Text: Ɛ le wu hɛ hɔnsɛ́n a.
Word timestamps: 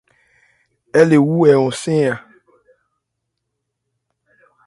Ɛ 0.99 1.01
le 1.09 1.17
wu 1.27 1.35
hɛ 1.45 1.53
hɔnsɛ́n 1.61 2.01
a. 2.11 2.13